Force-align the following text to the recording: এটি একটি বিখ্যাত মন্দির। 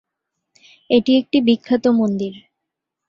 এটি 0.89 1.11
একটি 1.15 1.37
বিখ্যাত 1.41 1.85
মন্দির। 1.99 2.33